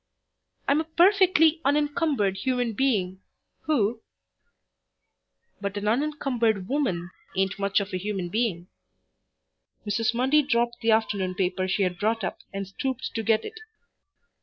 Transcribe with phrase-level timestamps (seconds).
[0.67, 3.21] "I am a perfectly unincumbered human being
[3.65, 4.01] who"
[5.61, 8.67] "But an unincumbered woman ain't much of a human being."
[9.85, 10.15] Mrs.
[10.15, 13.59] Mundy dropped the afternoon paper she had brought up and stooped to get it.